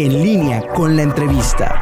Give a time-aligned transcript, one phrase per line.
[0.00, 1.74] En línea con la entrevista.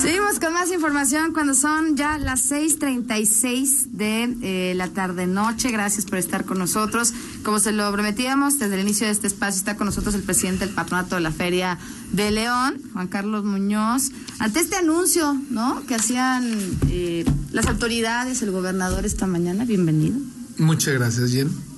[0.00, 5.72] Seguimos con más información cuando son ya las 6:36 de eh, la tarde-noche.
[5.72, 7.12] Gracias por estar con nosotros.
[7.42, 10.66] Como se lo prometíamos, desde el inicio de este espacio está con nosotros el presidente
[10.66, 11.78] del patronato de la Feria
[12.12, 14.12] de León, Juan Carlos Muñoz.
[14.38, 15.84] Ante este anuncio, ¿no?
[15.84, 16.48] Que hacían
[16.90, 19.64] eh, las autoridades, el gobernador esta mañana.
[19.64, 20.16] Bienvenido.
[20.58, 21.69] Muchas gracias, Jen.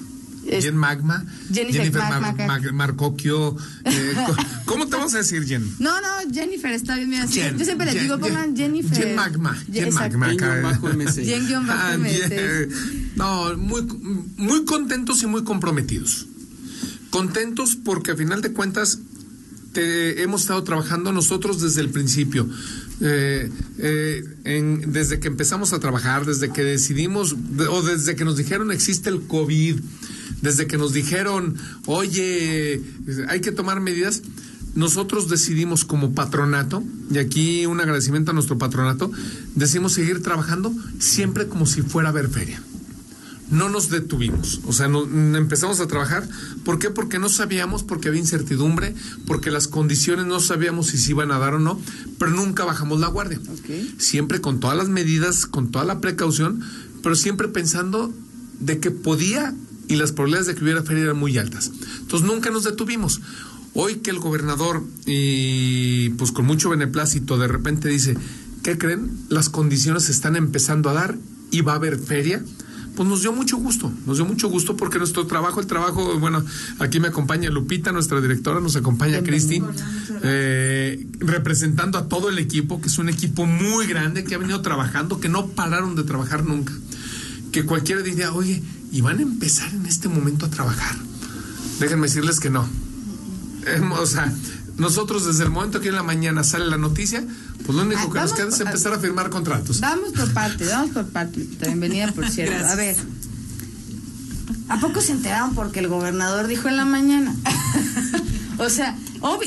[0.46, 1.24] Es- Jen Magma.
[1.52, 1.93] Jennifer.
[2.46, 3.56] Mar- Marcocchio.
[3.84, 4.14] eh,
[4.64, 5.65] ¿Cómo te vamos a decir, Jen?
[5.78, 7.10] No, no, Jennifer está bien.
[7.10, 8.96] Mira, Jen, yo siempre les Jen, digo, pongan Jennifer.
[8.96, 9.56] Jen Magma.
[9.73, 9.92] Jen.
[9.95, 10.28] Magma.
[11.15, 11.96] Jen guion bajo Ah.
[13.16, 13.82] No, muy,
[14.37, 16.27] muy contentos y muy comprometidos.
[17.10, 18.98] Contentos porque a final de cuentas
[19.73, 22.48] te- hemos estado trabajando nosotros desde el principio.
[23.01, 28.24] Eh, eh, en- desde que empezamos a trabajar, desde que decidimos, de- o desde que
[28.24, 29.80] nos dijeron existe el COVID,
[30.41, 32.80] desde que nos dijeron, oye,
[33.28, 34.23] hay que tomar medidas,
[34.74, 39.10] nosotros decidimos como patronato, y aquí un agradecimiento a nuestro patronato,
[39.54, 42.62] decidimos seguir trabajando siempre como si fuera a haber feria
[43.51, 45.02] no nos detuvimos, o sea, no-
[45.37, 46.26] empezamos a trabajar.
[46.64, 46.88] ¿Por qué?
[46.88, 48.95] Porque no sabíamos, porque había incertidumbre,
[49.26, 51.79] porque las condiciones no sabíamos si se iban a dar o no,
[52.18, 53.38] pero nunca bajamos la guardia.
[53.98, 56.62] Siempre con todas las medidas, con toda la precaución,
[57.02, 58.10] pero siempre pensando
[58.59, 59.54] de que podía
[59.93, 61.71] y las probabilidades de que hubiera feria eran muy altas.
[62.01, 63.21] Entonces nunca nos detuvimos.
[63.74, 68.16] Hoy que el gobernador, y pues con mucho beneplácito, de repente dice,
[68.62, 69.10] ¿qué creen?
[69.28, 71.19] Las condiciones se están empezando a dar
[71.50, 72.43] y va a haber feria.
[72.97, 76.43] Pues nos dio mucho gusto, nos dio mucho gusto porque nuestro trabajo, el trabajo, bueno,
[76.78, 79.62] aquí me acompaña Lupita, nuestra directora, nos acompaña Cristi,
[80.22, 84.60] eh, representando a todo el equipo, que es un equipo muy grande, que ha venido
[84.62, 86.72] trabajando, que no pararon de trabajar nunca.
[87.50, 88.62] Que cualquiera diría, oye,
[88.93, 90.94] ¿y van a empezar en este momento a trabajar?
[91.81, 92.69] Déjenme decirles que no.
[93.66, 94.32] Em, O sea,
[94.76, 97.25] nosotros desde el momento que en la mañana sale la noticia,
[97.65, 99.81] pues lo único que nos queda es empezar a firmar contratos.
[99.81, 101.47] Vamos por parte, vamos por parte.
[101.60, 102.66] Bienvenida, por cierto.
[102.66, 102.97] A ver.
[104.69, 107.34] ¿A poco se enteraron porque el gobernador dijo en la mañana?
[108.58, 108.96] o sea,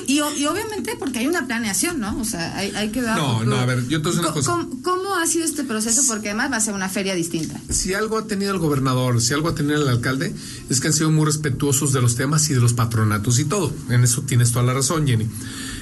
[0.07, 2.17] y, obviamente porque hay una planeación, ¿no?
[2.19, 3.16] O sea, hay, hay que ver.
[3.16, 4.51] No, no, a ver, yo te voy a decir una Co- cosa.
[4.51, 6.01] ¿Cómo, cómo ha sido este proceso?
[6.07, 7.59] Porque además va a ser una feria distinta.
[7.69, 10.33] Si algo ha tenido el gobernador, si algo ha tenido el alcalde,
[10.69, 13.73] es que han sido muy respetuosos de los temas y de los patronatos y todo.
[13.89, 15.27] En eso tienes toda la razón, Jenny.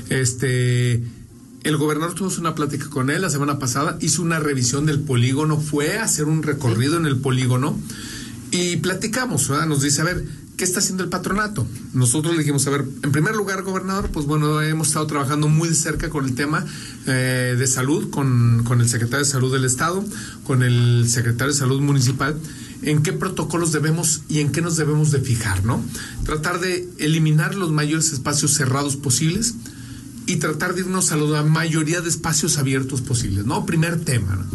[0.09, 1.03] Este,
[1.63, 5.59] el gobernador tuvimos una plática con él la semana pasada, hizo una revisión del polígono,
[5.59, 7.79] fue a hacer un recorrido en el polígono
[8.51, 9.65] y platicamos, ¿verdad?
[9.65, 10.23] Nos dice, a ver,
[10.57, 11.65] ¿qué está haciendo el patronato?
[11.93, 15.69] Nosotros le dijimos, a ver, en primer lugar, gobernador, pues bueno, hemos estado trabajando muy
[15.69, 16.65] de cerca con el tema
[17.07, 20.03] eh, de salud, con, con el secretario de salud del Estado,
[20.45, 22.37] con el secretario de salud municipal,
[22.81, 25.83] en qué protocolos debemos y en qué nos debemos de fijar, ¿no?
[26.25, 29.55] Tratar de eliminar los mayores espacios cerrados posibles
[30.25, 33.65] y tratar de irnos a la mayoría de espacios abiertos posibles, ¿no?
[33.65, 34.45] Primer tema, ¿no?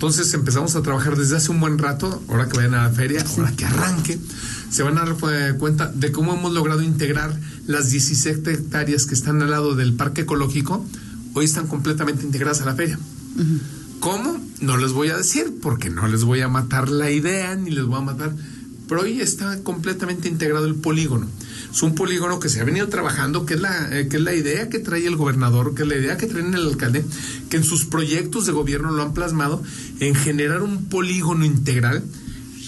[0.00, 3.22] Entonces empezamos a trabajar desde hace un buen rato, ahora que vayan a la feria,
[3.36, 4.18] ahora que arranque,
[4.70, 9.12] se van a dar eh, cuenta de cómo hemos logrado integrar las 17 hectáreas que
[9.12, 10.82] están al lado del parque ecológico,
[11.34, 12.98] hoy están completamente integradas a la feria.
[14.00, 14.40] ¿Cómo?
[14.62, 17.84] No les voy a decir, porque no les voy a matar la idea, ni les
[17.84, 18.34] voy a matar.
[18.90, 21.28] Pero hoy está completamente integrado el polígono.
[21.72, 24.34] Es un polígono que se ha venido trabajando, que es la, eh, que es la
[24.34, 27.04] idea que trae el gobernador, que es la idea que trae el alcalde,
[27.48, 29.62] que en sus proyectos de gobierno lo han plasmado
[30.00, 32.02] en generar un polígono integral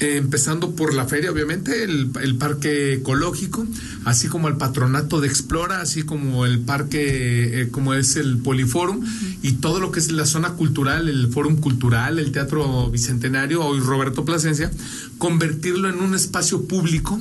[0.03, 3.65] eh, empezando por la feria, obviamente, el, el parque ecológico,
[4.05, 9.05] así como el patronato de Explora, así como el parque, eh, como es el Poliforum,
[9.43, 13.81] y todo lo que es la zona cultural, el Fórum Cultural, el Teatro Bicentenario, hoy
[13.81, 14.71] Roberto Plasencia,
[15.19, 17.21] convertirlo en un espacio público,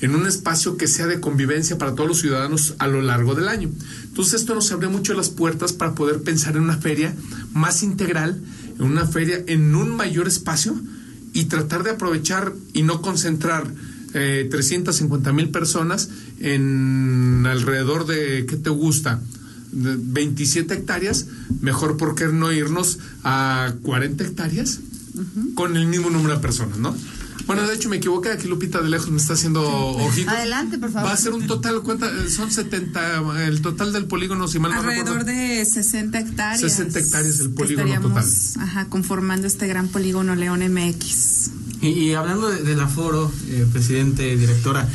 [0.00, 3.48] en un espacio que sea de convivencia para todos los ciudadanos a lo largo del
[3.48, 3.70] año.
[4.04, 7.12] Entonces esto nos abre mucho las puertas para poder pensar en una feria
[7.52, 8.40] más integral,
[8.78, 10.80] en una feria en un mayor espacio
[11.32, 13.66] y tratar de aprovechar y no concentrar
[14.14, 16.08] eh, 350 mil personas
[16.38, 19.20] en alrededor de, ¿qué te gusta?
[19.82, 21.26] De 27 hectáreas,
[21.60, 24.80] mejor por qué no irnos a 40 hectáreas
[25.54, 26.94] con el mismo número de personas, ¿no?
[27.46, 30.32] Bueno, de hecho me equivoqué, aquí Lupita de lejos me está haciendo ojitos.
[30.34, 31.08] Adelante, por favor.
[31.08, 34.80] Va a ser un total, cuenta, son 70, el total del polígono, si mal no
[34.80, 35.30] Alrededor recuerdo.
[35.32, 36.60] de 60 hectáreas.
[36.60, 41.50] 60 hectáreas el polígono estaríamos, Ajá, conformando este gran polígono León MX.
[41.80, 44.86] Y, y hablando de- del aforo, eh, presidente, directora,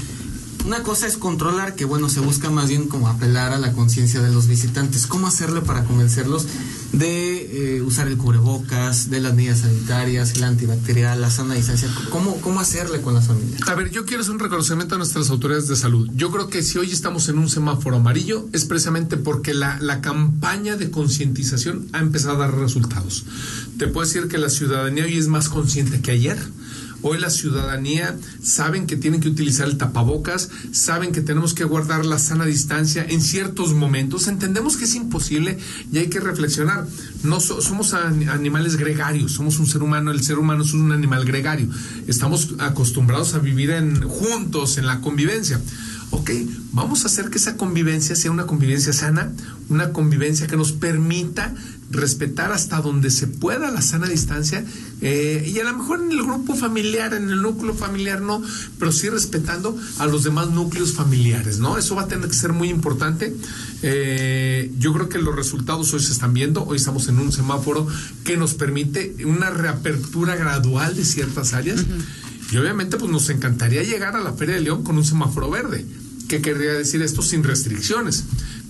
[0.65, 4.21] una cosa es controlar, que bueno, se busca más bien como apelar a la conciencia
[4.21, 5.07] de los visitantes.
[5.07, 6.47] ¿Cómo hacerle para convencerlos
[6.93, 11.89] de eh, usar el cubrebocas, de las medidas sanitarias, el antibacterial, la sana distancia?
[12.09, 13.67] ¿Cómo, ¿Cómo hacerle con las familias?
[13.67, 16.09] A ver, yo quiero hacer un reconocimiento a nuestras autoridades de salud.
[16.15, 20.01] Yo creo que si hoy estamos en un semáforo amarillo es precisamente porque la, la
[20.01, 23.25] campaña de concientización ha empezado a dar resultados.
[23.77, 26.37] Te puedo decir que la ciudadanía hoy es más consciente que ayer
[27.05, 32.05] Hoy la ciudadanía saben que tienen que utilizar el tapabocas, saben que tenemos que guardar
[32.05, 34.27] la sana distancia en ciertos momentos.
[34.29, 35.57] Entendemos que es imposible
[35.91, 36.87] y hay que reflexionar.
[37.23, 41.67] No somos animales gregarios, somos un ser humano, el ser humano es un animal gregario.
[42.07, 45.59] Estamos acostumbrados a vivir en juntos en la convivencia
[46.13, 46.29] ok,
[46.73, 49.31] vamos a hacer que esa convivencia sea una convivencia sana,
[49.69, 51.55] una convivencia que nos permita
[51.89, 54.63] respetar hasta donde se pueda la sana distancia
[55.01, 58.41] eh, y a lo mejor en el grupo familiar, en el núcleo familiar no,
[58.77, 61.77] pero sí respetando a los demás núcleos familiares, ¿no?
[61.77, 63.35] Eso va a tener que ser muy importante.
[63.81, 67.87] Eh, yo creo que los resultados hoy se están viendo, hoy estamos en un semáforo
[68.23, 71.83] que nos permite una reapertura gradual de ciertas áreas.
[72.51, 75.85] Y obviamente pues nos encantaría llegar a la Feria de León con un semáforo verde.
[76.33, 77.21] ¿Qué querría decir esto?
[77.21, 78.23] Sin restricciones.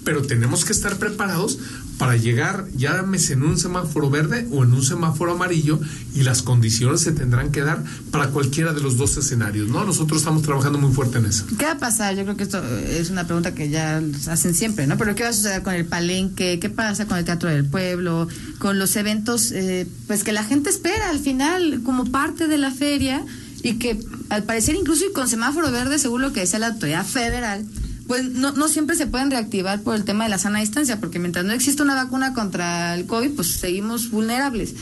[0.04, 1.60] Pero tenemos que estar preparados
[1.98, 5.80] para llegar, llámese en un semáforo verde o en un semáforo amarillo,
[6.14, 7.82] y las condiciones se tendrán que dar
[8.12, 9.86] para cualquiera de los dos escenarios, ¿no?
[9.86, 11.46] Nosotros estamos trabajando muy fuerte en eso.
[11.58, 12.18] ¿Qué va a pasar?
[12.18, 14.98] Yo creo que esto es una pregunta que ya hacen siempre, ¿no?
[14.98, 16.60] Pero ¿qué va a suceder con el palenque?
[16.60, 18.28] ¿Qué pasa con el Teatro del Pueblo?
[18.60, 22.72] Con los eventos, eh, pues que la gente espera al final como parte de la
[22.72, 23.24] feria
[23.64, 23.98] y que
[24.30, 27.66] al parecer incluso y con semáforo verde, según lo que decía la autoridad federal,
[28.08, 31.18] pues no, no siempre se pueden reactivar por el tema de la sana distancia, porque
[31.18, 34.76] mientras no existe una vacuna contra el COVID, pues seguimos vulnerables.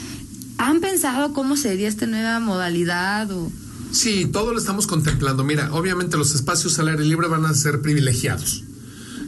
[0.57, 3.51] ¿Han pensado cómo sería esta nueva modalidad o...?
[3.91, 5.43] Sí, todo lo estamos contemplando.
[5.43, 8.63] Mira, obviamente los espacios al aire libre van a ser privilegiados.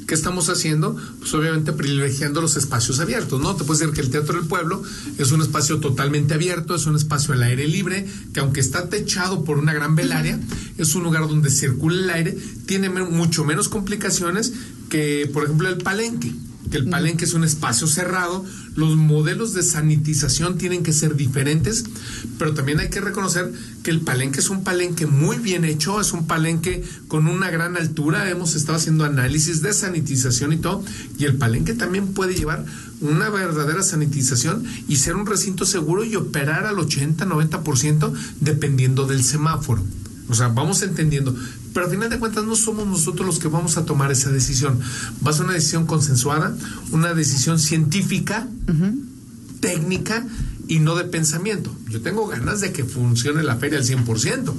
[0.08, 0.96] ¿Qué estamos haciendo?
[1.20, 3.56] Pues obviamente privilegiando los espacios abiertos, ¿no?
[3.56, 4.84] Te puedo decir que el Teatro del Pueblo
[5.18, 9.44] es un espacio totalmente abierto, es un espacio al aire libre, que aunque está techado
[9.44, 10.40] por una gran velaria,
[10.78, 14.54] es un lugar donde circula el aire, tiene mucho menos complicaciones
[14.90, 16.34] que, por ejemplo, el palenque
[16.72, 18.44] que el palenque es un espacio cerrado,
[18.76, 21.84] los modelos de sanitización tienen que ser diferentes,
[22.38, 23.52] pero también hay que reconocer
[23.84, 27.78] que el palenque es un palenque muy bien hecho, es un palenque con una gran
[27.78, 30.84] altura, hemos estado haciendo análisis de sanitización y todo,
[31.18, 32.66] y el palenque también puede llevar
[33.02, 39.84] una verdadera sanitización y ser un recinto seguro y operar al 80-90% dependiendo del semáforo.
[40.30, 41.36] O sea, vamos entendiendo.
[41.74, 44.80] Pero al final de cuentas no somos nosotros los que vamos a tomar esa decisión.
[45.26, 46.56] Va a ser una decisión consensuada,
[46.92, 48.48] una decisión científica,
[49.60, 50.26] técnica
[50.68, 51.76] y no de pensamiento.
[51.90, 54.54] Yo tengo ganas de que funcione la feria al 100%.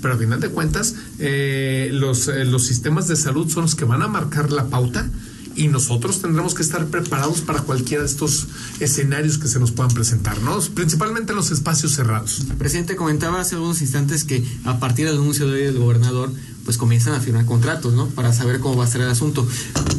[0.00, 3.86] Pero al final de cuentas, eh, los, eh, los sistemas de salud son los que
[3.86, 5.10] van a marcar la pauta
[5.56, 8.48] y nosotros tendremos que estar preparados para cualquiera de estos
[8.80, 10.58] escenarios que se nos puedan presentar, ¿no?
[10.74, 12.40] Principalmente en los espacios cerrados.
[12.50, 16.32] El presidente comentaba hace unos instantes que a partir del anuncio de hoy del gobernador,
[16.64, 18.08] pues comienzan a firmar contratos, ¿no?
[18.08, 19.46] Para saber cómo va a ser el asunto.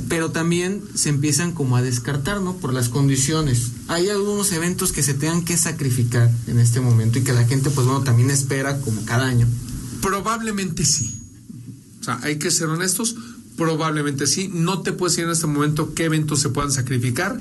[0.10, 2.56] Pero también se empiezan como a descartar, ¿no?
[2.58, 3.72] Por las condiciones.
[3.88, 7.70] Hay algunos eventos que se tengan que sacrificar en este momento y que la gente,
[7.70, 9.48] pues bueno, también espera como cada año.
[10.02, 11.16] Probablemente sí.
[12.02, 13.16] O sea, hay que ser honestos
[13.58, 14.50] Probablemente sí.
[14.54, 17.40] No te puedo decir en este momento qué eventos se puedan sacrificar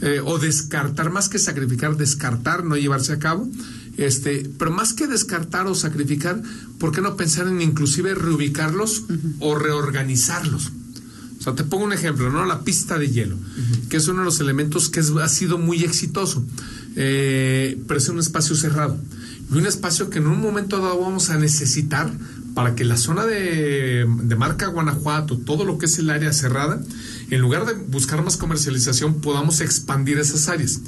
[0.00, 3.48] eh, o descartar, más que sacrificar, descartar, no llevarse a cabo.
[3.96, 6.40] Este, pero más que descartar o sacrificar,
[6.78, 9.04] ¿por qué no pensar en inclusive reubicarlos
[9.40, 10.70] o reorganizarlos?
[11.38, 12.44] O sea, te pongo un ejemplo, ¿no?
[12.46, 13.36] La pista de hielo,
[13.88, 16.44] que es uno de los elementos que ha sido muy exitoso,
[16.94, 18.98] eh, pero es un espacio cerrado.
[19.52, 22.12] Y un espacio que en un momento dado vamos a necesitar
[22.58, 24.04] para que la zona de,
[24.36, 26.82] marca Guanajuato, todo lo que es el área cerrada,
[27.30, 30.80] en lugar de buscar más comercialización, podamos expandir esas áreas.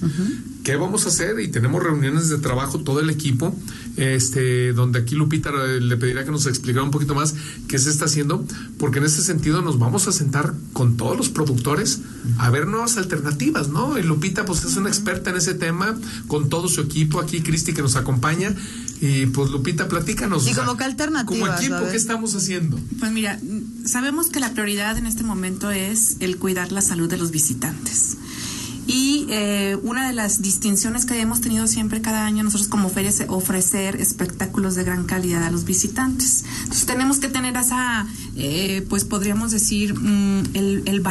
[0.65, 1.39] ¿Qué vamos a hacer?
[1.39, 3.55] Y tenemos reuniones de trabajo, todo el equipo,
[3.97, 7.35] este, donde aquí Lupita le pediría que nos explicara un poquito más
[7.69, 8.45] qué se está haciendo,
[8.79, 12.01] porque en ese sentido nos vamos a sentar con todos los productores
[12.39, 13.99] a ver nuevas alternativas, ¿no?
[13.99, 17.73] Y Lupita, pues es una experta en ese tema, con todo su equipo, aquí Cristi
[17.73, 18.55] que nos acompaña,
[19.01, 20.47] y pues Lupita, platícanos.
[20.47, 21.41] ¿Y como qué alternativas?
[21.41, 22.79] Como equipo, ¿qué estamos haciendo?
[22.99, 23.39] Pues mira,
[23.85, 28.17] sabemos que la prioridad en este momento es el cuidar la salud de los visitantes.
[28.93, 33.11] Y eh, una de las distinciones que hemos tenido siempre cada año nosotros como feria
[33.11, 36.45] es ofrecer espectáculos de gran calidad a los visitantes.
[36.63, 41.05] Entonces tenemos que tener esa, eh, pues podríamos decir, mm, el, el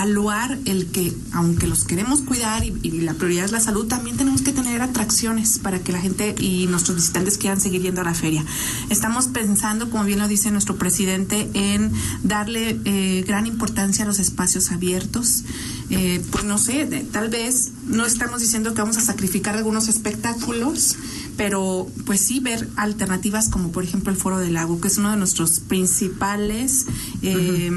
[0.66, 4.42] el que, aunque los queremos cuidar y, y la prioridad es la salud, también tenemos
[4.42, 8.14] que tener atracciones para que la gente y nuestros visitantes quieran seguir yendo a la
[8.14, 8.44] feria.
[8.90, 11.94] Estamos pensando, como bien lo dice nuestro presidente, en
[12.24, 15.46] darle eh, gran importancia a los espacios abiertos.
[15.92, 19.88] Eh, pues no sé, de- tal vez no estamos diciendo que vamos a sacrificar algunos
[19.88, 20.96] espectáculos,
[21.36, 25.10] pero pues sí ver alternativas como por ejemplo el Foro del Lago, que es uno
[25.12, 26.86] de nuestros principales
[27.24, 27.72] eh,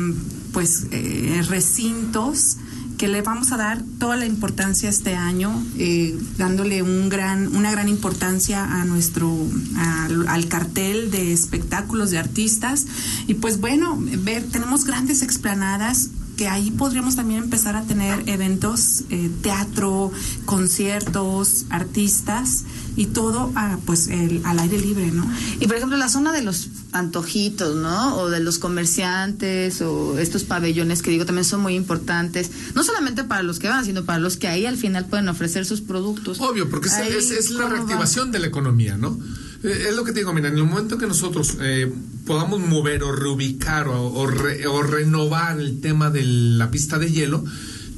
[0.52, 2.59] pues eh, recintos
[2.99, 7.73] que le vamos a dar toda la importancia este año, eh, dándole un gran, una
[7.73, 9.35] gran importancia a nuestro,
[9.76, 12.87] al, al cartel de espectáculos de artistas.
[13.26, 16.11] Y pues bueno, ver, tenemos grandes explanadas
[16.43, 20.11] que ahí podríamos también empezar a tener eventos, eh, teatro,
[20.45, 22.65] conciertos, artistas
[22.97, 25.25] y todo ah, pues el- al aire libre, ¿no?
[25.61, 28.17] Y por ejemplo, la zona de los antojitos, ¿no?
[28.17, 33.23] O de los comerciantes o estos pabellones que digo también son muy importantes, no solamente
[33.23, 36.41] para los que van, sino para los que ahí al final pueden ofrecer sus productos.
[36.41, 39.17] Obvio, porque es, Ahí, es- es la reactivación de la economía, ¿no?
[39.64, 41.92] Eh, es lo que te digo, mira, en el momento que nosotros eh,
[42.26, 47.45] podamos mover o reubicar o, re- o renovar el tema de la pista de hielo,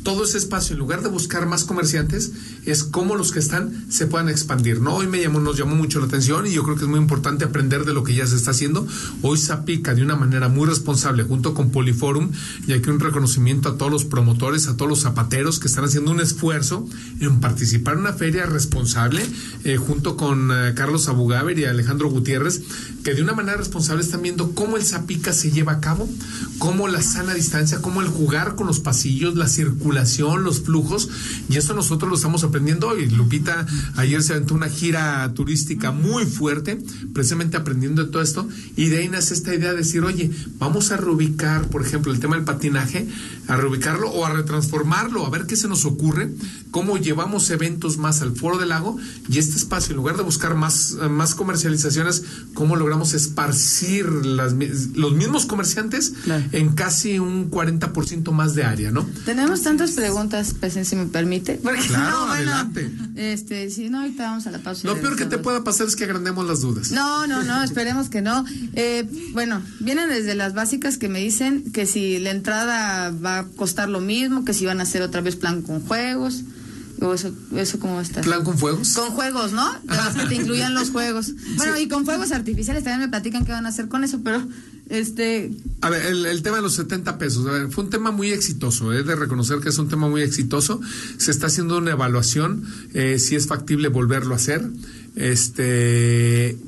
[0.02, 2.32] todo ese espacio, en lugar de buscar más comerciantes,
[2.66, 4.94] es cómo los que están se puedan expandir, ¿no?
[4.94, 7.44] Hoy me llamó, nos llamó mucho la atención y yo creo que es muy importante
[7.44, 8.86] aprender de lo que ya se está haciendo.
[9.22, 12.30] Hoy Zapica, de una manera muy responsable, junto con Poliforum,
[12.66, 16.10] y aquí un reconocimiento a todos los promotores, a todos los zapateros que están haciendo
[16.10, 16.86] un esfuerzo
[17.20, 19.24] en participar en una feria responsable,
[19.64, 22.62] eh, junto con eh, Carlos Abugaber y Alejandro Gutiérrez,
[23.02, 26.08] que de una manera responsable están viendo cómo el Zapica se lleva a cabo,
[26.58, 31.10] cómo la sana distancia, cómo el jugar con los pasillos, la circulación, los flujos,
[31.48, 33.08] y esto nosotros lo estamos aprendiendo hoy.
[33.10, 36.78] Lupita ayer se aventó una gira turística muy fuerte,
[37.12, 40.90] precisamente aprendiendo de todo esto, y de ahí nace esta idea de decir, oye, vamos
[40.92, 43.06] a reubicar, por ejemplo, el tema del patinaje,
[43.48, 46.30] a reubicarlo o a retransformarlo, a ver qué se nos ocurre,
[46.70, 48.96] cómo llevamos eventos más al foro del lago,
[49.28, 52.22] y este espacio, en lugar de buscar más, más comercializaciones,
[52.54, 54.54] cómo logramos esparcir las
[54.94, 56.44] los mismos comerciantes Claro.
[56.52, 59.06] en casi un 40% más de área, ¿no?
[59.24, 61.58] Tenemos tantas preguntas, pues, si me permite.
[61.62, 62.90] Porque Claro, no, adelante.
[63.16, 64.86] Este, si no, ahorita vamos a la pausa.
[64.86, 66.90] y Lo peor que te pueda pasar es que agrandemos las dudas.
[66.90, 68.44] No, no, no, esperemos que no.
[68.74, 73.44] Eh, bueno, vienen desde las básicas que me dicen que si la entrada va a
[73.44, 76.42] costar lo mismo, que si van a hacer otra vez plan con juegos,
[77.00, 78.24] o eso, eso cómo estar.
[78.24, 78.94] ¿Plan con fuegos?
[78.94, 79.72] Con juegos, ¿no?
[79.82, 81.32] De que te incluyan los juegos.
[81.56, 84.46] Bueno, y con fuegos artificiales también me platican qué van a hacer con eso, pero
[84.88, 88.10] este A ver, el, el tema de los 70 pesos, a ver, fue un tema
[88.10, 90.80] muy exitoso, he de reconocer que es un tema muy exitoso.
[91.16, 94.68] Se está haciendo una evaluación, eh, si es factible volverlo a hacer.
[95.16, 96.58] Este,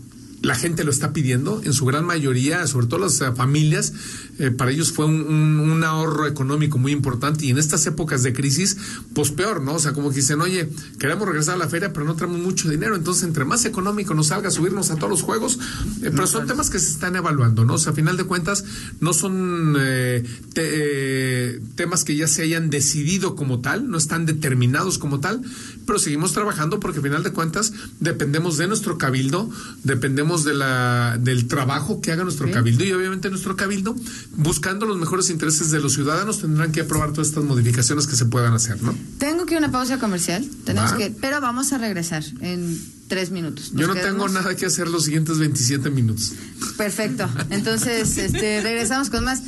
[0.46, 3.92] la gente lo está pidiendo, en su gran mayoría, sobre todo las eh, familias,
[4.38, 8.22] eh, para ellos fue un, un- un ahorro económico muy importante y en estas épocas
[8.22, 8.76] de crisis,
[9.14, 9.74] pues peor, ¿no?
[9.74, 12.68] O sea, como que dicen, oye, queremos regresar a la feria, pero no tenemos mucho
[12.70, 15.58] dinero, entonces entre más económico nos salga subirnos a todos los juegos,
[16.02, 17.74] eh, pero son temas que se están evaluando, ¿no?
[17.74, 18.64] O sea, a final de cuentas,
[19.00, 20.22] no son eh,
[20.54, 25.40] te- temas que ya se hayan decidido como tal, no están determinados como tal,
[25.86, 29.48] pero seguimos trabajando porque a final de cuentas dependemos de nuestro cabildo,
[29.84, 33.94] dependemos de la, del trabajo que haga nuestro cabildo y obviamente nuestro cabildo,
[34.36, 38.24] buscando los mejores intereses de los ciudadanos, tendrán que aprobar todas estas modificaciones que se
[38.26, 38.94] puedan hacer, ¿no?
[39.18, 40.96] tengo que ir a una pausa comercial, tenemos Va.
[40.96, 42.78] que, pero vamos a regresar en
[43.08, 43.72] tres minutos.
[43.72, 46.32] Nos Yo no quedamos- tengo nada que hacer los siguientes 27 minutos.
[46.76, 47.28] Perfecto.
[47.50, 49.42] Entonces, este, regresamos con más.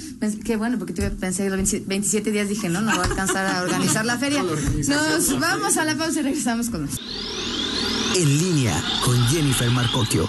[0.44, 3.06] Qué bueno, porque tuve- pensé que los 27 27 días dije, no, no va a
[3.06, 4.42] alcanzar a organizar la feria.
[4.88, 6.94] Nos vamos a la pausa y regresamos con más.
[8.16, 10.28] En línea con Jennifer Marcocchio.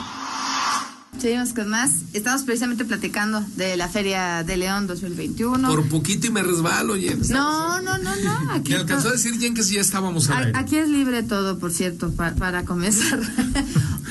[1.19, 1.91] Seguimos con más.
[2.13, 5.67] Estamos precisamente platicando de la Feria de León 2021.
[5.67, 7.19] Por poquito y me resbalo, Jen.
[7.29, 8.51] No, no, no, no.
[8.53, 10.51] Aquí, Me alcanzó a decir Jen que sí ya estábamos al a- aire.
[10.57, 13.19] aquí es libre todo, por cierto, pa- para comenzar.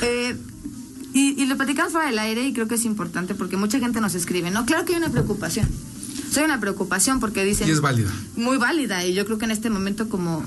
[0.00, 0.36] Eh,
[1.12, 4.00] y, y lo platicamos fuera del aire y creo que es importante porque mucha gente
[4.00, 4.64] nos escribe, ¿no?
[4.64, 5.68] Claro que hay una preocupación.
[6.30, 7.66] Soy una preocupación porque dicen...
[7.66, 8.08] Y es válida.
[8.36, 10.44] Muy válida y yo creo que en este momento como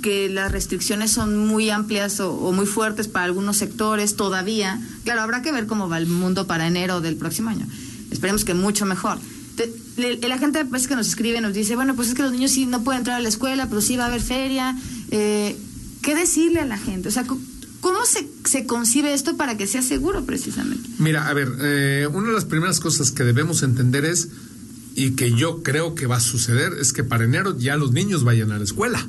[0.00, 4.80] que las restricciones son muy amplias o, muy fuertes para algunos sectores todavía.
[5.04, 7.66] Claro, habrá que ver cómo va el mundo para enero del próximo año.
[8.10, 9.18] Esperemos que mucho mejor.
[9.96, 12.66] La gente pues, que nos escribe nos dice, bueno, pues es que los niños sí
[12.66, 14.76] no pueden entrar a la escuela, pero sí va a haber feria.
[15.10, 15.56] Eh,
[16.02, 17.08] ¿Qué decirle a la gente?
[17.08, 20.88] O sea, ¿cómo se, se concibe esto para que sea seguro precisamente?
[20.98, 24.28] Mira, a ver, eh, una de las primeras cosas que debemos entender es,
[24.94, 28.24] y que yo creo que va a suceder, es que para enero ya los niños
[28.24, 29.06] vayan a la escuela.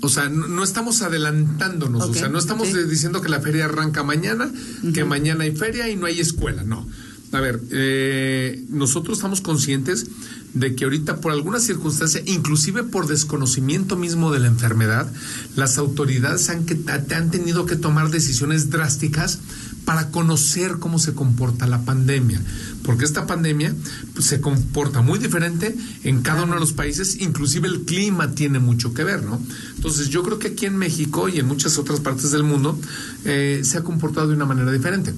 [0.00, 4.02] O sea, no, no estamos adelantándonos, o sea, no estamos diciendo que la feria arranca
[4.04, 4.50] mañana,
[4.94, 6.86] que mañana hay feria y no hay escuela, no.
[7.32, 10.06] A ver, eh, nosotros estamos conscientes
[10.54, 15.12] de que ahorita por alguna circunstancia, inclusive por desconocimiento mismo de la enfermedad,
[15.54, 19.40] las autoridades han, que, han tenido que tomar decisiones drásticas
[19.88, 22.38] para conocer cómo se comporta la pandemia,
[22.82, 23.74] porque esta pandemia
[24.12, 28.58] pues, se comporta muy diferente en cada uno de los países, inclusive el clima tiene
[28.58, 29.40] mucho que ver, ¿no?
[29.76, 32.78] Entonces yo creo que aquí en México y en muchas otras partes del mundo
[33.24, 35.14] eh, se ha comportado de una manera diferente.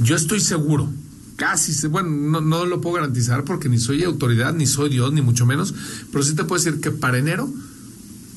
[0.00, 0.90] Yo estoy seguro,
[1.36, 5.22] casi, bueno, no, no lo puedo garantizar porque ni soy autoridad, ni soy Dios, ni
[5.22, 5.76] mucho menos,
[6.10, 7.48] pero sí te puedo decir que para enero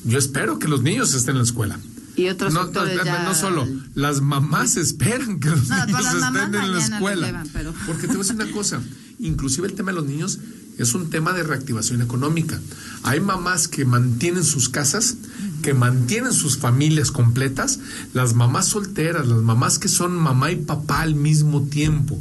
[0.04, 1.80] yo espero que los niños estén en la escuela.
[2.16, 3.22] Y otros No, no, ya...
[3.24, 7.26] no solo, las mamás esperan que los No, niños estén en la escuela.
[7.26, 8.80] llevan, pero- Porque te voy a decir una cosa,
[9.18, 10.38] inclusive el tema de los niños
[10.78, 12.60] es un tema de reactivación económica.
[13.02, 15.16] Hay mamás que mantienen sus casas,
[15.62, 17.78] que mantienen sus familias completas,
[18.12, 22.20] las mamás solteras, las mamás que son mamá y papá al mismo tiempo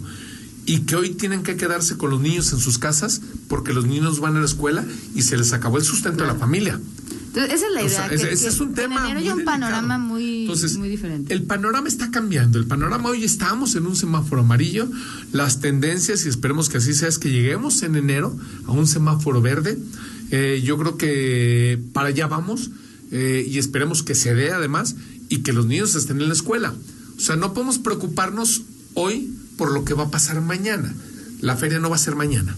[0.68, 4.20] y que hoy tienen que quedarse con los niños en sus casas porque los niños
[4.20, 4.84] van a la escuela
[5.14, 6.80] y se les acabó el sustento de la familia.
[7.36, 7.98] Entonces, esa es la O idea.
[7.98, 9.46] sea, que- ese, ese que es un en tema enero muy hay un delicado.
[9.60, 11.34] panorama muy, Entonces, muy diferente.
[11.34, 12.58] El panorama está cambiando.
[12.60, 14.88] El panorama hoy estamos en un semáforo amarillo.
[15.34, 18.36] Las tendencias, y esperemos que así sea, es que lleguemos en enero
[18.68, 19.78] a un semáforo verde.
[20.32, 22.72] Eh, yo creo que para allá vamos
[23.12, 24.96] eh, y esperemos que se dé además
[25.30, 26.74] y que los niños estén en la escuela.
[27.18, 28.64] O sea, no podemos preocuparnos
[28.94, 30.94] hoy por lo que va a pasar mañana.
[31.42, 32.56] La feria no va a ser mañana.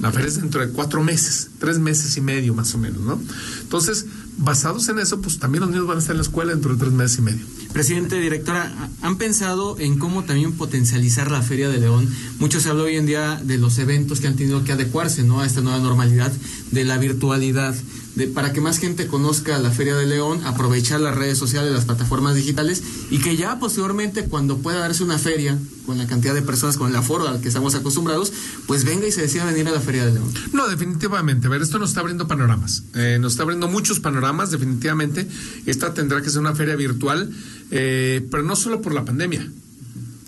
[0.00, 3.20] La feria es dentro de cuatro meses, tres meses y medio más o menos, ¿no?
[3.62, 6.72] Entonces, basados en eso, pues también los niños van a estar en la escuela dentro
[6.72, 7.44] de tres meses y medio.
[7.72, 12.08] Presidente, directora, ¿han pensado en cómo también potencializar la Feria de León?
[12.38, 15.40] Mucho se habla hoy en día de los eventos que han tenido que adecuarse ¿no?
[15.40, 16.32] a esta nueva normalidad,
[16.70, 17.74] de la virtualidad,
[18.18, 21.84] de, para que más gente conozca la Feria de León, aprovechar las redes sociales, las
[21.84, 25.56] plataformas digitales y que ya posteriormente cuando pueda darse una feria
[25.86, 28.32] con la cantidad de personas, con el aforo al que estamos acostumbrados,
[28.66, 30.30] pues venga y se decida venir a la Feria de León.
[30.52, 31.46] No, definitivamente.
[31.46, 32.82] A ver, esto nos está abriendo panoramas.
[32.94, 35.26] Eh, nos está abriendo muchos panoramas, definitivamente.
[35.64, 37.30] Esta tendrá que ser una feria virtual,
[37.70, 39.48] eh, pero no solo por la pandemia.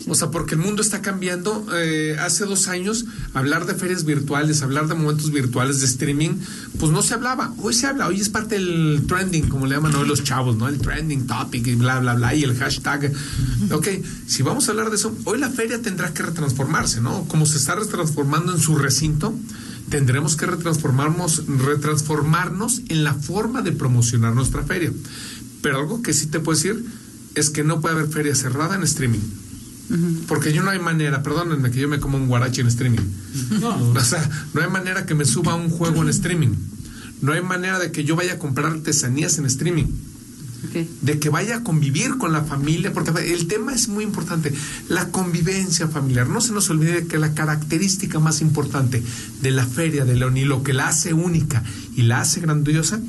[0.08, 1.66] O sea, porque el mundo está cambiando.
[1.74, 3.04] Eh, hace dos años,
[3.34, 6.30] hablar de ferias virtuales, hablar de momentos virtuales de streaming,
[6.78, 7.52] pues no se hablaba.
[7.58, 10.68] Hoy se habla, hoy es parte del trending, como le llaman hoy los chavos, ¿no?
[10.68, 13.12] El trending topic y bla, bla, bla, y el hashtag.
[13.72, 13.88] Ok,
[14.26, 17.24] si vamos a hablar de eso, hoy la feria tendrá que retransformarse, ¿no?
[17.28, 19.34] Como se está retransformando en su recinto,
[19.90, 24.92] tendremos que retransformarnos, retransformarnos en la forma de promocionar nuestra feria.
[25.60, 26.84] Pero algo que sí te puedo decir
[27.34, 29.20] es que no puede haber feria cerrada en streaming.
[30.28, 33.00] Porque yo no hay manera, perdónenme que yo me como un guarache en streaming.
[33.62, 36.54] O sea, no hay manera que me suba un juego en streaming.
[37.20, 39.86] No hay manera de que yo vaya a comprar artesanías en streaming.
[41.00, 44.52] De que vaya a convivir con la familia, porque el tema es muy importante.
[44.88, 46.28] La convivencia familiar.
[46.28, 49.02] No se nos olvide que la característica más importante
[49.42, 51.64] de la Feria de León y lo que la hace única
[51.96, 53.00] y la hace grandiosa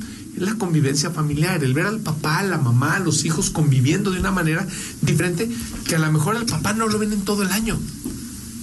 [0.42, 4.20] la convivencia familiar, el ver al papá, a la mamá, a los hijos conviviendo de
[4.20, 4.66] una manera
[5.00, 5.50] diferente
[5.86, 7.78] que a lo mejor al papá no lo ven en todo el año.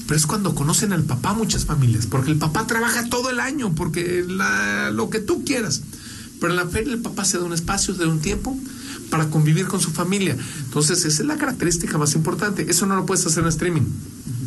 [0.07, 3.73] Pero es cuando conocen al papá muchas familias, porque el papá trabaja todo el año,
[3.75, 5.81] porque la- lo que tú quieras.
[6.39, 8.57] Pero en la feria el papá se da un espacio, se da un tiempo
[9.09, 10.35] para convivir con su familia.
[10.65, 12.65] Entonces, esa es la característica más importante.
[12.69, 13.83] Eso no lo puedes hacer en streaming.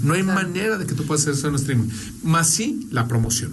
[0.03, 1.89] No hay manera de que tú puedas hacer eso en streaming.
[2.25, 3.53] Más sí la promoción.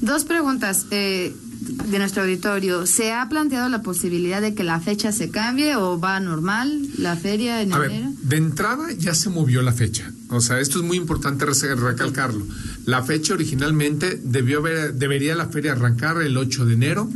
[0.00, 2.86] Dos preguntas eh, de nuestro auditorio.
[2.86, 7.16] ¿Se ha planteado la posibilidad de que la fecha se cambie o va normal la
[7.16, 8.12] feria en A ver, enero?
[8.22, 10.10] de entrada ya se movió la fecha.
[10.28, 12.46] O sea, esto es muy importante recalcarlo.
[12.86, 17.08] La fecha originalmente debió haber, debería la feria arrancar el 8 de enero.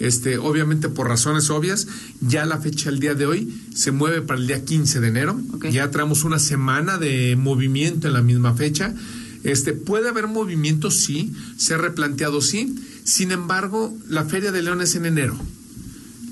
[0.00, 1.86] Este, obviamente por razones obvias,
[2.20, 5.40] ya la fecha el día de hoy se mueve para el día 15 de enero.
[5.70, 8.92] Ya traemos una semana de movimiento en la misma fecha.
[9.44, 12.74] Este, puede haber movimiento, sí, se ha replanteado, sí.
[13.04, 15.38] Sin embargo, la Feria de León es en enero.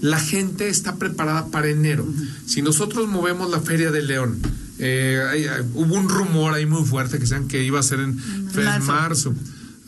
[0.00, 2.04] La gente está preparada para enero.
[2.46, 4.38] Si nosotros movemos la Feria de León,
[4.78, 8.00] eh, hay- hay- hubo un rumor ahí muy fuerte que decían que iba a ser
[8.00, 8.86] en, fe- en marzo.
[8.92, 9.34] marzo.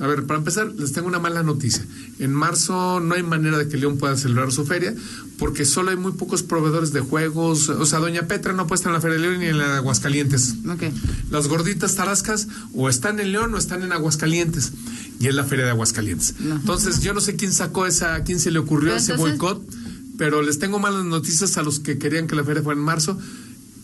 [0.01, 1.85] A ver, para empezar, les tengo una mala noticia.
[2.19, 4.95] En marzo no hay manera de que León pueda celebrar su feria
[5.39, 7.69] porque solo hay muy pocos proveedores de juegos.
[7.69, 9.69] O sea, Doña Petra no puede estar en la Feria de León ni en la
[9.69, 10.55] de Aguascalientes.
[10.69, 10.83] Ok.
[11.31, 14.73] Las gorditas tarascas o están en León o están en Aguascalientes.
[15.21, 16.41] Y es la feria de Aguascalientes.
[16.41, 16.57] No.
[16.57, 19.63] Entonces, yo no sé quién sacó esa, quién se le ocurrió ese boicot,
[20.19, 23.19] pero les tengo malas noticias a los que querían que la feria fuera en marzo.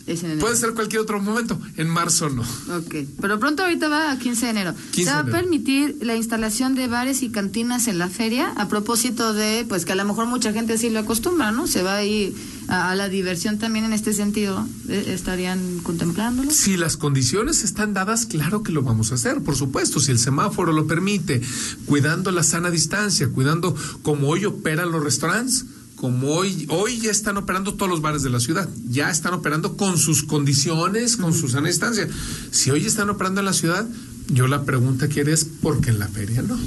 [0.07, 0.41] Es en enero.
[0.41, 2.43] Puede ser cualquier otro momento, en marzo no.
[2.43, 4.75] Ok, pero pronto ahorita va a 15 de enero.
[4.93, 8.53] 15 ¿Se va a permitir la instalación de bares y cantinas en la feria?
[8.57, 11.67] A propósito de, pues que a lo mejor mucha gente así lo acostumbra, ¿no?
[11.67, 12.35] Se va a ir
[12.69, 14.67] a, a la diversión también en este sentido.
[14.89, 16.51] ¿Eh, ¿Estarían contemplándolo?
[16.51, 20.19] Si las condiciones están dadas, claro que lo vamos a hacer, por supuesto, si el
[20.19, 21.41] semáforo lo permite,
[21.87, 25.65] cuidando la sana distancia, cuidando como hoy operan los restaurantes,
[26.01, 29.77] como hoy, hoy ya están operando todos los bares de la ciudad, ya están operando
[29.77, 32.09] con sus condiciones, con su sana distancia.
[32.51, 33.87] Si hoy están operando en la ciudad,
[34.29, 36.59] yo la pregunta que es, ¿por qué en la feria no?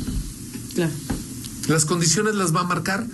[0.76, 0.94] Claro.
[1.68, 3.08] Las condiciones las va a marcar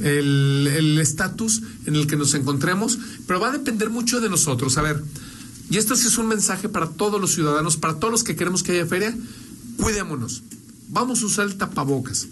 [0.00, 4.78] el el estatus en el que nos encontremos, pero va a depender mucho de nosotros.
[4.78, 5.04] A ver,
[5.68, 8.62] y esto sí es un mensaje para todos los ciudadanos, para todos los que queremos
[8.62, 9.14] que haya feria,
[9.76, 10.42] cuidémonos.
[10.88, 12.28] Vamos a usar el tapabocas.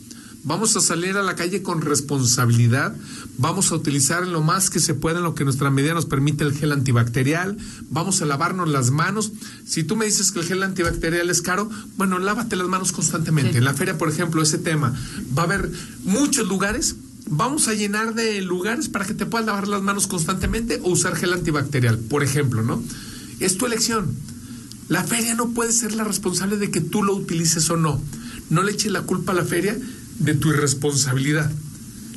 [0.46, 2.94] Vamos a salir a la calle con responsabilidad.
[3.38, 6.44] Vamos a utilizar lo más que se pueda, en lo que nuestra medida nos permite,
[6.44, 7.56] el gel antibacterial.
[7.88, 9.32] Vamos a lavarnos las manos.
[9.66, 13.52] Si tú me dices que el gel antibacterial es caro, bueno, lávate las manos constantemente.
[13.52, 13.58] Sí.
[13.58, 14.94] En la feria, por ejemplo, ese tema.
[15.36, 15.70] Va a haber
[16.04, 16.96] muchos lugares.
[17.26, 21.16] Vamos a llenar de lugares para que te puedas lavar las manos constantemente o usar
[21.16, 22.82] gel antibacterial, por ejemplo, ¿no?
[23.40, 24.14] Es tu elección.
[24.88, 27.98] La feria no puede ser la responsable de que tú lo utilices o no.
[28.50, 29.74] No le eches la culpa a la feria
[30.18, 31.50] de tu irresponsabilidad.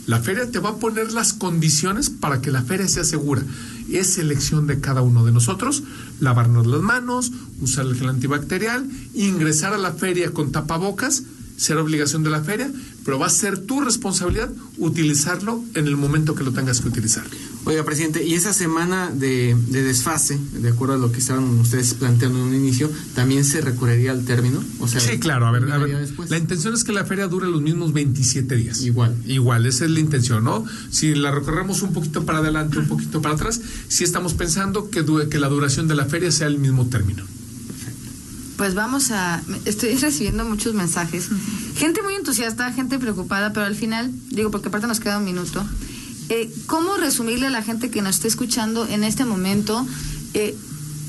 [0.06, 3.44] La feria te va a poner las condiciones para que la feria sea segura.
[3.92, 5.84] Es elección de cada uno de nosotros
[6.20, 7.32] lavarnos las manos,
[7.62, 11.24] usar el gel antibacterial, ingresar a la feria con tapabocas,
[11.58, 12.72] será obligación de la feria,
[13.04, 17.26] pero va a ser tu responsabilidad utilizarlo en el momento que lo tengas que utilizar.
[17.67, 21.93] Oiga, presidente, y esa semana de, de desfase, de acuerdo a lo que estaban ustedes
[21.95, 24.63] planteando en un inicio, ¿también se recurriría al término?
[24.80, 27.45] O sea, Sí, claro, a ver, a ver, la intención es que la feria dure
[27.47, 28.82] los mismos 27 días.
[28.84, 29.17] Igual.
[29.25, 30.63] Igual, esa es la intención, ¿no?
[30.91, 35.01] Si la recorremos un poquito para adelante, un poquito para atrás, sí estamos pensando que,
[35.03, 37.25] du- que la duración de la feria sea el mismo término.
[38.56, 39.41] Pues vamos a...
[39.65, 41.27] Estoy recibiendo muchos mensajes.
[41.75, 45.63] Gente muy entusiasta, gente preocupada, pero al final, digo, porque aparte nos queda un minuto.
[46.30, 49.86] Eh, ¿Cómo resumirle a la gente que nos está escuchando en este momento
[50.34, 50.56] eh,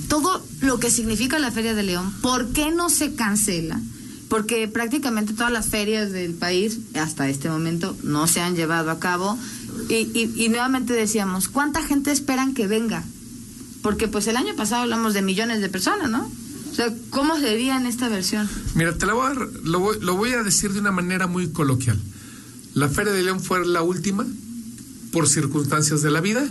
[0.08, 2.12] todo lo que significa la Feria de León?
[2.22, 3.80] ¿Por qué no se cancela?
[4.28, 8.98] Porque prácticamente todas las ferias del país hasta este momento no se han llevado a
[9.00, 9.38] cabo.
[9.88, 13.04] Y, y- nuevamente decíamos, ¿cuánta gente esperan que venga?
[13.82, 16.30] Porque pues el año pasado hablamos de millones de personas, ¿no?
[16.70, 18.48] O sea, ¿cómo sería en esta versión?
[18.74, 21.48] Mira, te la voy a, lo, voy, lo voy a decir de una manera muy
[21.50, 21.98] coloquial.
[22.74, 24.26] La Feria de León fue la última
[25.12, 26.46] por circunstancias de la vida.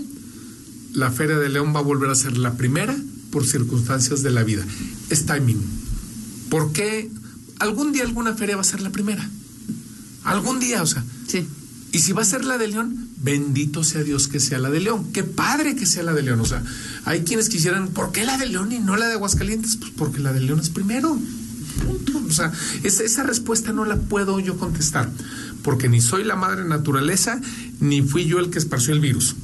[0.94, 2.96] La Feria de León va a volver a ser la primera
[3.32, 4.66] por circunstancias de la vida.
[5.10, 5.62] Es timing.
[6.50, 7.10] ¿Por qué
[7.60, 9.30] algún día alguna feria va a ser la primera?
[10.24, 11.04] Algún día, o sea.
[11.28, 11.46] Sí.
[11.92, 14.82] Y si va a ser la de León, bendito sea Dios que sea la de
[14.82, 15.12] León.
[15.14, 16.40] Qué padre que sea la de León.
[16.42, 16.64] O sea,
[17.06, 19.78] hay quienes quisieran, ¿por qué la de León y no la de Aguascalientes?
[19.78, 21.18] Pues porque la de León es primero.
[21.86, 22.22] Punto.
[22.28, 22.52] O sea,
[22.84, 25.10] esa, esa respuesta no la puedo yo contestar.
[25.68, 27.42] Porque ni soy la madre naturaleza,
[27.82, 29.36] ni fui yo el que esparció el virus.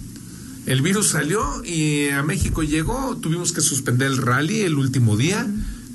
[0.66, 5.46] El virus salió y a México llegó, tuvimos que suspender el rally el último día,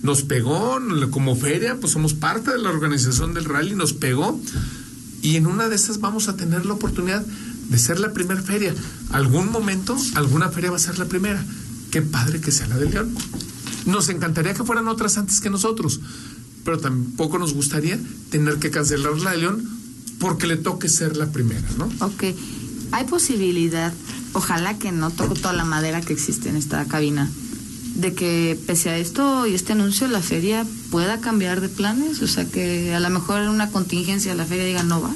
[0.03, 0.79] nos pegó
[1.13, 4.39] como feria, pues somos parte de la organización del rally, nos pegó
[5.23, 7.25] y en una de esas vamos a tener la oportunidad
[7.71, 8.75] de ser la primera feria.
[9.09, 11.43] Algún momento, alguna feria va a ser la primera.
[11.91, 13.15] Qué padre que sea la de León.
[13.87, 16.01] Nos encantaría que fueran otras antes que nosotros,
[16.67, 19.78] pero tampoco nos gustaría tener que cancelar la de León
[20.19, 21.89] porque le toque ser la primera, ¿no?
[22.05, 22.25] Ok.
[22.93, 23.93] Hay posibilidad,
[24.33, 27.31] ojalá que no toco toda la madera que existe en esta cabina,
[27.95, 32.27] de que pese a esto y este anuncio la feria pueda cambiar de planes, o
[32.29, 35.15] sea que a lo mejor en una contingencia la feria diga no va.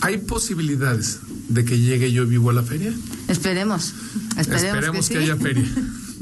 [0.00, 2.92] ¿Hay posibilidades de que llegue yo vivo a la feria?
[3.26, 3.94] Esperemos,
[4.36, 5.22] esperemos, Esperemos que, sí.
[5.22, 5.66] haya feria.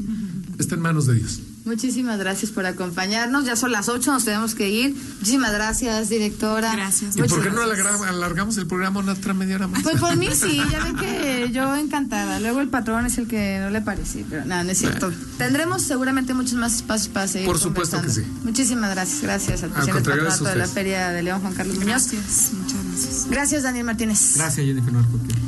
[0.57, 1.39] Está en manos de Dios.
[1.67, 3.45] Muchísimas gracias por acompañarnos.
[3.45, 4.95] Ya son las 8, nos tenemos que ir.
[5.19, 6.73] Muchísimas gracias, directora.
[6.75, 7.15] Gracias.
[7.17, 7.85] ¿Y por qué no gracias.
[7.85, 9.83] alarga- alargamos el programa una otra media hora más?
[9.83, 12.39] Pues por mí sí, ya ven que yo encantada.
[12.39, 15.11] Luego el patrón es el que no le parece, pero nada, no es cierto.
[15.37, 18.43] Tendremos seguramente muchos más espacios para seguir Por supuesto que conversando.
[18.43, 20.67] Muchísimas gracias, gracias al presidente patronato gracias de la.
[20.67, 22.11] Feria de León, Juan Carlos Muñoz.
[22.11, 23.25] Gracias, muchas gracias.
[23.29, 24.33] Gracias, Daniel Martínez.
[24.35, 24.93] Gracias, Jennifer.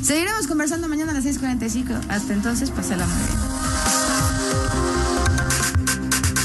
[0.04, 2.00] Seguiremos conversando mañana a las 6.45.
[2.10, 3.49] Hasta entonces, pasela muy bien.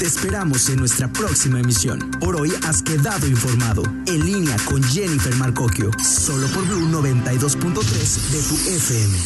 [0.05, 1.99] Esperamos en nuestra próxima emisión.
[2.19, 3.81] Por hoy has quedado informado.
[4.05, 5.89] En línea con Jennifer Marcocchio.
[6.03, 9.17] Solo por Blue 92.3 de tu FM.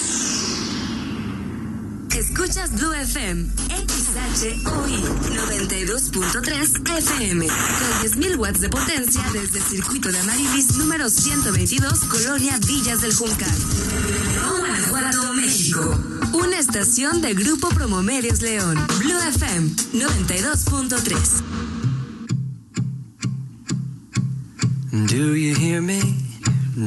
[2.15, 5.03] Escuchas Blue FM, XHOI
[5.35, 13.01] 92.3 FM, con 10.000 watts de potencia desde Circuito de Amarilis número 122, Colonia Villas
[13.01, 13.55] del Juncal.
[14.59, 16.18] Guanajuato, México.
[16.33, 18.77] Una estación de Grupo Promomedios León.
[18.99, 21.43] Blue FM 92.3.
[25.07, 25.81] Do you hear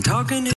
[0.03, 0.47] talking?